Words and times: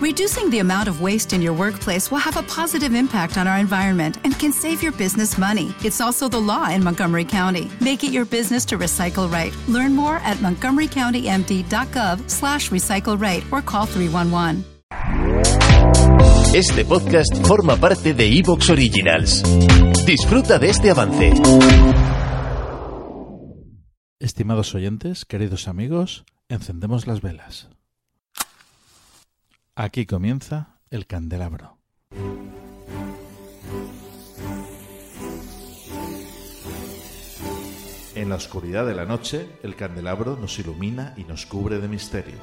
Reducing 0.00 0.48
the 0.48 0.60
amount 0.60 0.88
of 0.88 1.02
waste 1.02 1.34
in 1.34 1.42
your 1.42 1.52
workplace 1.52 2.10
will 2.10 2.20
have 2.24 2.38
a 2.38 2.42
positive 2.44 2.94
impact 2.94 3.36
on 3.36 3.46
our 3.46 3.58
environment 3.58 4.16
and 4.24 4.32
can 4.38 4.50
save 4.50 4.82
your 4.82 4.92
business 4.92 5.36
money. 5.36 5.74
It's 5.84 6.00
also 6.00 6.26
the 6.26 6.40
law 6.40 6.70
in 6.70 6.82
Montgomery 6.82 7.26
County. 7.26 7.70
Make 7.82 8.02
it 8.02 8.10
your 8.10 8.24
business 8.24 8.64
to 8.66 8.78
recycle 8.78 9.30
right. 9.30 9.52
Learn 9.68 9.94
more 9.94 10.16
at 10.24 10.38
montgomerycountymd.gov 10.38 12.30
slash 12.30 12.70
recycle 12.70 13.20
right 13.20 13.44
or 13.52 13.60
call 13.60 13.84
311. 13.84 14.64
Este 16.54 16.82
podcast 16.86 17.46
forma 17.46 17.76
parte 17.76 18.14
de 18.14 18.38
Evox 18.38 18.70
Originals. 18.70 19.42
Disfruta 20.06 20.58
de 20.58 20.70
este 20.70 20.88
avance. 20.90 21.34
Estimados 24.18 24.74
oyentes, 24.74 25.26
queridos 25.26 25.68
amigos, 25.68 26.24
encendemos 26.48 27.06
las 27.06 27.20
velas. 27.20 27.68
Aquí 29.82 30.04
comienza 30.04 30.76
el 30.90 31.06
candelabro. 31.06 31.78
En 38.14 38.28
la 38.28 38.34
oscuridad 38.34 38.84
de 38.84 38.94
la 38.94 39.06
noche, 39.06 39.48
el 39.62 39.76
candelabro 39.76 40.36
nos 40.36 40.58
ilumina 40.58 41.14
y 41.16 41.24
nos 41.24 41.46
cubre 41.46 41.78
de 41.78 41.88
misterio. 41.88 42.36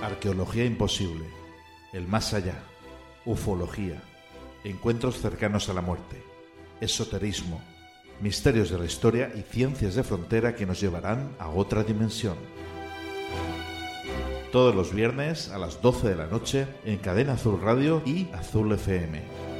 Arqueología 0.00 0.64
imposible, 0.64 1.26
el 1.92 2.08
más 2.08 2.32
allá, 2.32 2.56
ufología, 3.26 4.02
encuentros 4.64 5.20
cercanos 5.20 5.68
a 5.68 5.74
la 5.74 5.82
muerte, 5.82 6.24
esoterismo, 6.80 7.60
misterios 8.22 8.70
de 8.70 8.78
la 8.78 8.86
historia 8.86 9.32
y 9.36 9.42
ciencias 9.42 9.96
de 9.96 10.02
frontera 10.02 10.56
que 10.56 10.64
nos 10.64 10.80
llevarán 10.80 11.36
a 11.38 11.50
otra 11.50 11.84
dimensión. 11.84 12.38
Todos 14.52 14.74
los 14.74 14.92
viernes 14.92 15.48
a 15.48 15.56
las 15.56 15.80
12 15.80 16.10
de 16.10 16.14
la 16.14 16.26
noche 16.26 16.66
en 16.84 16.98
Cadena 16.98 17.32
Azul 17.32 17.58
Radio 17.58 18.02
y 18.04 18.28
Azul 18.34 18.70
FM. 18.72 19.51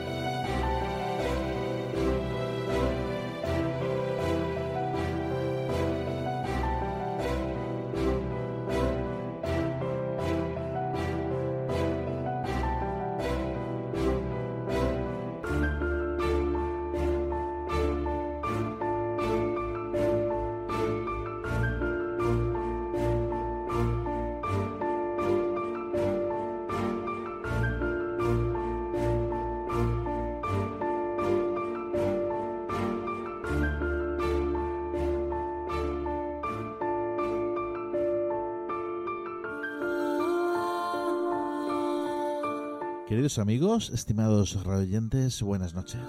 Queridos 43.13 43.39
amigos, 43.39 43.91
estimados 43.91 44.65
radioyentes, 44.65 45.43
buenas 45.43 45.75
noches. 45.75 46.01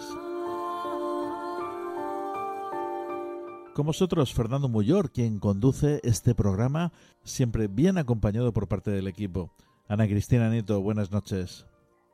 Con 3.74 3.86
vosotros, 3.86 4.34
Fernando 4.34 4.70
Muyor, 4.70 5.12
quien 5.12 5.38
conduce 5.38 6.00
este 6.04 6.34
programa, 6.34 6.94
siempre 7.26 7.68
bien 7.68 7.98
acompañado 7.98 8.54
por 8.54 8.70
parte 8.70 8.90
del 8.90 9.10
equipo. 9.10 9.54
Ana 9.90 10.08
Cristina 10.08 10.50
Nieto, 10.50 10.80
buenas 10.80 11.12
noches. 11.12 11.66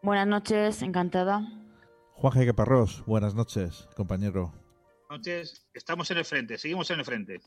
Buenas 0.02 0.26
noches, 0.26 0.82
encantada. 0.82 1.48
Juan 2.16 2.34
Jaime 2.34 2.56
Parrós, 2.56 3.04
buenas 3.06 3.36
noches, 3.36 3.88
compañero. 3.96 4.52
Buenas 5.08 5.20
noches, 5.20 5.68
estamos 5.76 6.10
en 6.10 6.18
el 6.18 6.26
frente, 6.26 6.58
seguimos 6.58 6.90
en 6.90 6.98
el 6.98 7.06
frente. 7.06 7.42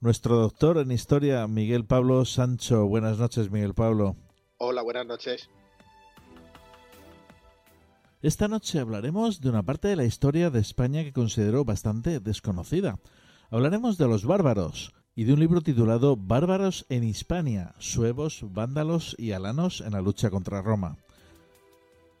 Nuestro 0.00 0.36
doctor 0.36 0.78
en 0.78 0.92
historia, 0.92 1.48
Miguel 1.48 1.84
Pablo 1.84 2.24
Sancho, 2.24 2.86
buenas 2.86 3.18
noches, 3.18 3.50
Miguel 3.50 3.74
Pablo. 3.74 4.14
Hola, 4.58 4.82
buenas 4.82 5.06
noches. 5.06 5.50
Esta 8.26 8.48
noche 8.48 8.80
hablaremos 8.80 9.40
de 9.40 9.50
una 9.50 9.62
parte 9.62 9.86
de 9.86 9.94
la 9.94 10.04
historia 10.04 10.50
de 10.50 10.58
España 10.58 11.04
que 11.04 11.12
considero 11.12 11.64
bastante 11.64 12.18
desconocida. 12.18 12.98
Hablaremos 13.52 13.98
de 13.98 14.08
los 14.08 14.24
bárbaros 14.24 14.92
y 15.14 15.22
de 15.22 15.34
un 15.34 15.38
libro 15.38 15.60
titulado 15.60 16.16
Bárbaros 16.16 16.86
en 16.88 17.04
Hispania, 17.04 17.76
suevos, 17.78 18.44
vándalos 18.50 19.14
y 19.16 19.30
alanos 19.30 19.80
en 19.80 19.92
la 19.92 20.00
lucha 20.00 20.28
contra 20.28 20.60
Roma. 20.60 20.96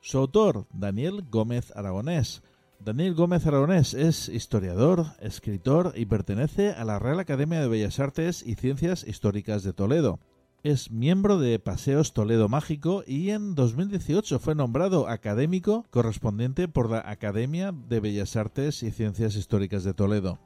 Su 0.00 0.18
autor, 0.18 0.68
Daniel 0.72 1.24
Gómez 1.28 1.72
Aragonés. 1.74 2.40
Daniel 2.78 3.14
Gómez 3.14 3.44
Aragonés 3.44 3.92
es 3.92 4.28
historiador, 4.28 5.06
escritor 5.18 5.92
y 5.96 6.06
pertenece 6.06 6.70
a 6.70 6.84
la 6.84 7.00
Real 7.00 7.18
Academia 7.18 7.60
de 7.60 7.66
Bellas 7.66 7.98
Artes 7.98 8.44
y 8.46 8.54
Ciencias 8.54 9.04
Históricas 9.04 9.64
de 9.64 9.72
Toledo. 9.72 10.20
Es 10.66 10.90
miembro 10.90 11.38
de 11.38 11.60
Paseos 11.60 12.12
Toledo 12.12 12.48
Mágico 12.48 13.04
y 13.06 13.30
en 13.30 13.54
2018 13.54 14.40
fue 14.40 14.56
nombrado 14.56 15.06
académico 15.06 15.86
correspondiente 15.90 16.66
por 16.66 16.90
la 16.90 17.08
Academia 17.08 17.70
de 17.70 18.00
Bellas 18.00 18.34
Artes 18.34 18.82
y 18.82 18.90
Ciencias 18.90 19.36
Históricas 19.36 19.84
de 19.84 19.94
Toledo. 19.94 20.40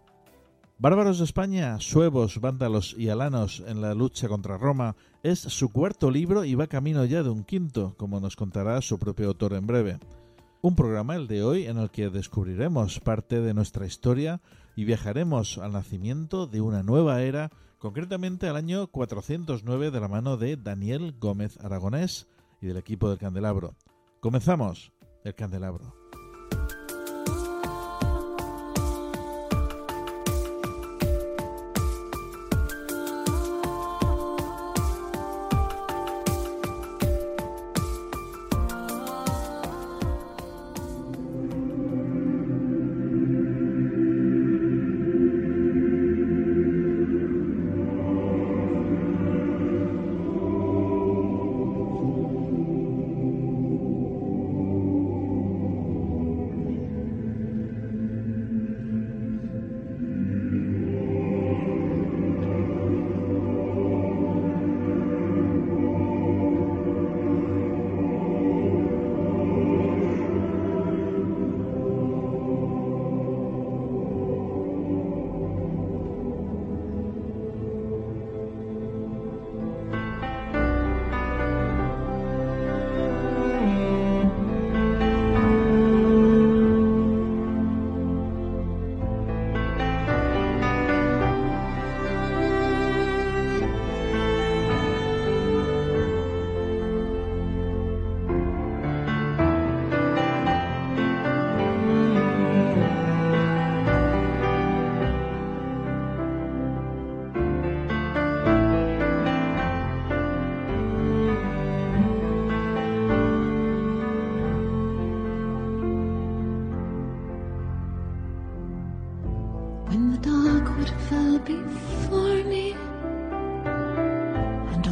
Bárbaros 0.77 1.21
de 1.21 1.25
España, 1.25 1.81
suevos, 1.81 2.39
vándalos 2.39 2.95
y 2.99 3.09
alanos 3.09 3.65
en 3.67 3.81
la 3.81 3.95
lucha 3.95 4.29
contra 4.29 4.59
Roma 4.59 4.95
es 5.23 5.39
su 5.39 5.71
cuarto 5.71 6.11
libro 6.11 6.45
y 6.45 6.55
va 6.55 6.67
camino 6.67 7.03
ya 7.07 7.23
de 7.23 7.31
un 7.31 7.43
quinto, 7.43 7.95
como 7.97 8.21
nos 8.21 8.37
contará 8.37 8.83
su 8.83 8.99
propio 8.99 9.29
autor 9.29 9.55
en 9.55 9.67
breve. 9.67 10.01
Un 10.61 10.77
programa 10.77 11.17
el 11.17 11.29
de 11.29 11.43
hoy 11.43 11.65
en 11.65 11.79
el 11.79 11.89
que 11.89 12.11
descubriremos 12.11 13.01
parte 13.01 13.41
de 13.41 13.55
nuestra 13.55 13.87
historia 13.87 14.43
y 14.77 14.85
viajaremos 14.85 15.59
al 15.59 15.73
nacimiento 15.73 16.47
de 16.47 16.61
una 16.61 16.83
nueva 16.83 17.23
era 17.23 17.51
concretamente 17.79 18.47
al 18.47 18.57
año 18.57 18.87
409 18.89 19.91
de 19.91 20.01
la 20.01 20.09
mano 20.09 20.37
de 20.37 20.57
Daniel 20.57 21.15
Gómez 21.19 21.59
Aragonés 21.61 22.29
y 22.61 22.67
del 22.67 22.77
equipo 22.77 23.09
del 23.09 23.19
Candelabro. 23.19 23.75
Comenzamos 24.21 24.93
el 25.25 25.35
Candelabro. 25.35 26.00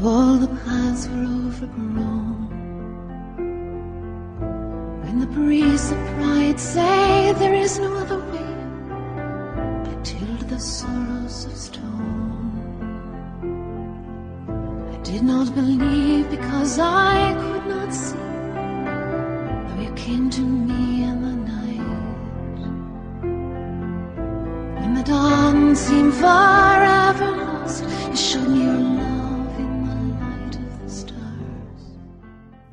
all 0.04 0.36
the 0.36 0.46
plants 0.46 1.08
were 1.08 1.24
overgrown. 1.24 2.48
When 5.02 5.18
the 5.20 5.26
breeze 5.26 5.90
of 5.90 5.98
pride 6.14 6.60
say 6.60 7.32
there 7.38 7.54
is 7.54 7.78
no 7.78 7.94
other 7.96 8.18
way, 8.32 8.54
I 9.90 9.94
tilled 10.02 10.48
the 10.48 10.60
sorrows 10.60 11.46
of 11.46 11.56
stone. 11.56 12.52
I 14.94 14.96
did 15.02 15.22
not 15.22 15.54
believe 15.54 16.30
because 16.30 16.78
I 16.78 17.34
could 17.34 17.66
not 17.66 17.92
see. 17.92 18.16
Though 19.66 19.82
you 19.82 19.92
came 19.94 20.30
to 20.30 20.42
me 20.42 21.02
in 21.04 21.22
the 21.22 21.36
night, 21.54 21.90
when 24.80 24.94
the 24.94 25.02
dawn 25.02 25.74
seemed 25.74 26.14
far. 26.14 26.77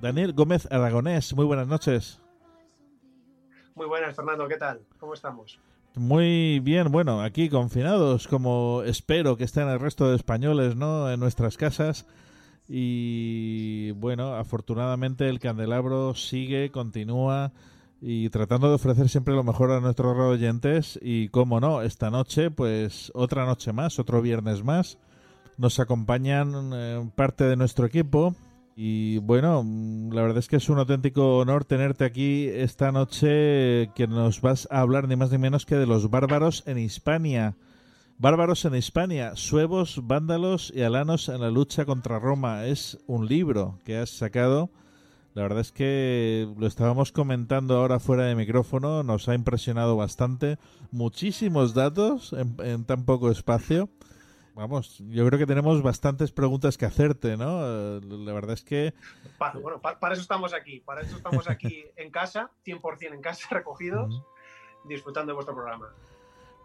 Daniel 0.06 0.34
Gómez 0.34 0.68
Aragonés, 0.70 1.34
muy 1.34 1.46
buenas 1.46 1.68
noches. 1.68 2.22
Muy 3.74 3.88
buenas, 3.88 4.16
Fernando, 4.16 4.48
¿qué 4.48 4.58
tal? 4.58 4.82
¿Cómo 5.00 5.16
estamos? 5.16 5.60
Muy 5.96 6.60
bien, 6.60 6.92
bueno, 6.92 7.24
aquí 7.24 7.50
confinados, 7.50 8.28
como 8.28 8.84
espero 8.84 9.36
que 9.36 9.46
estén 9.46 9.68
el 9.68 9.80
resto 9.80 10.08
de 10.08 10.16
españoles, 10.16 10.76
¿no? 10.76 11.12
En 11.12 11.20
nuestras 11.20 11.58
casas. 11.58 12.06
Y 12.70 13.94
bueno, 13.94 14.36
afortunadamente 14.36 15.28
el 15.28 15.40
candelabro 15.40 16.14
sigue, 16.14 16.70
continúa 16.70 17.52
y 18.00 18.30
tratando 18.30 18.70
de 18.70 18.76
ofrecer 18.76 19.10
siempre 19.10 19.34
lo 19.34 19.44
mejor 19.44 19.72
a 19.72 19.80
nuestros 19.80 20.16
oyentes. 20.20 21.00
Y 21.02 21.30
como 21.30 21.60
no, 21.60 21.82
esta 21.82 22.12
noche, 22.12 22.52
pues 22.52 23.12
otra 23.16 23.48
noche 23.48 23.74
más, 23.74 23.98
otro 23.98 24.22
viernes 24.22 24.64
más, 24.64 25.00
nos 25.58 25.80
acompañan 25.80 26.72
eh, 26.76 27.10
parte 27.16 27.46
de 27.46 27.56
nuestro 27.56 27.88
equipo. 27.88 28.36
Y 28.78 29.20
bueno, 29.20 29.64
mm, 29.64 30.12
la 30.12 30.22
verdad 30.22 30.40
es 30.40 30.50
que 30.50 30.58
es 30.58 30.68
un 30.68 30.80
auténtico 30.80 31.38
honor 31.38 31.64
tenerte 31.64 32.04
aquí 32.04 32.48
esta 32.48 32.92
noche 32.92 33.90
que 33.96 34.06
nos 34.08 34.42
vas 34.42 34.68
a 34.70 34.82
hablar 34.82 35.08
ni 35.08 35.16
más 35.16 35.32
ni 35.32 35.38
menos 35.38 35.66
que 35.66 35.76
de 35.76 35.86
los 35.86 36.10
bárbaros 36.10 36.64
en 36.68 36.78
Hispania. 36.80 37.56
Bárbaros 38.18 38.66
en 38.66 38.76
Hispania, 38.76 39.36
suevos, 39.36 40.02
vándalos 40.04 40.74
y 40.76 40.82
alanos 40.82 41.30
en 41.30 41.40
la 41.40 41.52
lucha 41.52 41.86
contra 41.86 42.20
Roma. 42.20 42.66
Es 42.66 42.98
un 43.08 43.28
libro 43.28 43.80
que 43.86 43.98
has 43.98 44.10
sacado. 44.10 44.70
La 45.34 45.44
verdad 45.44 45.62
es 45.62 45.72
que 45.72 46.48
lo 46.58 46.68
estábamos 46.68 47.14
comentando 47.14 47.78
ahora 47.78 48.00
fuera 48.00 48.26
de 48.26 48.36
micrófono, 48.36 49.04
nos 49.04 49.30
ha 49.30 49.36
impresionado 49.36 49.96
bastante. 49.96 50.58
Muchísimos 50.92 51.74
datos 51.74 52.34
en, 52.34 52.56
en 52.60 52.84
tan 52.86 53.06
poco 53.06 53.32
espacio. 53.32 53.90
Vamos, 54.56 55.04
yo 55.10 55.26
creo 55.28 55.38
que 55.38 55.46
tenemos 55.46 55.82
bastantes 55.84 56.32
preguntas 56.32 56.78
que 56.78 56.86
hacerte, 56.86 57.36
¿no? 57.36 57.60
Eh, 57.62 58.00
La 58.04 58.32
verdad 58.34 58.54
es 58.54 58.64
que 58.64 58.94
Pa- 59.38 59.52
bueno, 59.62 59.82
pa- 59.82 60.00
para 60.00 60.14
eso 60.14 60.22
estamos 60.22 60.54
aquí, 60.54 60.80
para 60.80 61.02
eso 61.02 61.18
estamos 61.18 61.50
aquí 61.50 61.84
en 61.98 62.10
casa, 62.10 62.52
100% 62.66 63.14
en 63.14 63.22
casa, 63.22 63.48
recogidos, 63.52 64.24
disfrutando 64.86 65.32
de 65.32 65.36
vuestro 65.36 65.54
programa. 65.56 65.90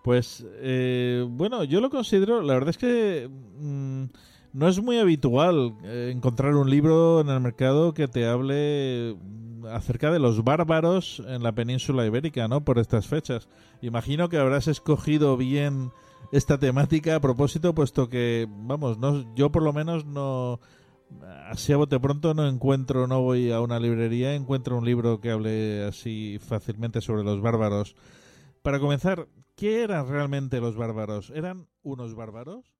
Pues 0.05 0.47
eh, 0.49 1.27
bueno, 1.29 1.65
yo 1.65 1.81
lo 1.81 1.91
considero, 1.91 2.41
la 2.43 2.55
verdad 2.55 2.71
es 2.71 2.79
que 2.79 3.29
mm, 3.29 4.05
no 4.53 4.69
es 4.69 4.81
muy 4.81 4.99
habitual 4.99 5.75
eh, 5.83 6.13
encontrar 6.15 6.55
un 6.55 6.71
libro 6.71 7.21
en 7.21 7.29
el 7.29 7.41
mercado 7.41 7.93
que 7.93 8.07
te 8.09 8.27
hable 8.27 9.17
acerca 9.69 10.11
de 10.11 10.19
los 10.19 10.45
bárbaros 10.45 11.23
en 11.27 11.43
la 11.43 11.53
península 11.53 12.07
ibérica, 12.07 12.49
¿no? 12.49 12.65
Por 12.65 12.79
estas 12.79 13.07
fechas. 13.07 13.49
Imagino 13.83 14.29
que 14.29 14.39
habrás 14.39 14.69
escogido 14.69 15.37
bien 15.37 15.93
esta 16.33 16.59
temática 16.59 17.17
a 17.17 17.21
propósito, 17.21 17.75
puesto 17.75 18.09
que, 18.09 18.47
vamos, 18.49 18.99
no, 18.99 19.35
yo 19.35 19.51
por 19.51 19.63
lo 19.63 19.73
menos 19.73 20.05
no, 20.05 20.61
así 21.49 21.73
a 21.73 21.77
bote 21.77 21.99
pronto 21.99 22.35
no 22.35 22.47
encuentro, 22.47 23.07
no 23.07 23.21
voy 23.23 23.51
a 23.51 23.61
una 23.61 23.81
librería, 23.81 24.35
encuentro 24.35 24.79
un 24.79 24.85
libro 24.85 25.21
que 25.21 25.31
hable 25.31 25.85
así 25.85 26.39
fácilmente 26.41 27.01
sobre 27.01 27.25
los 27.25 27.41
bárbaros. 27.41 27.97
Para 28.63 28.79
comenzar, 28.79 29.29
¿qué 29.57 29.83
eran 29.83 30.09
realmente 30.09 30.61
los 30.61 30.77
bárbaros? 30.77 31.31
¿Eran 31.31 31.67
unos 31.83 32.15
bárbaros? 32.15 32.80